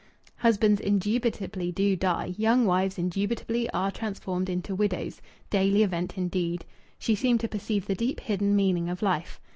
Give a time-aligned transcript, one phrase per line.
[0.37, 6.65] Husbands indubitably do die, young wives indubitably are transformed into widows daily event, indeed!...
[6.97, 9.39] She seemed to perceive the deep, hidden meaning of life.